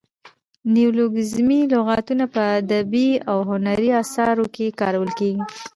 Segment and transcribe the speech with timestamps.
[0.73, 5.43] نیولوګیزمي لغاتونه په ادبي او هنري اثارو کښي کارول کیږي.